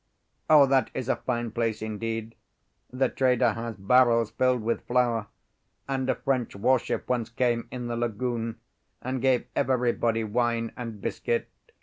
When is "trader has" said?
3.07-3.75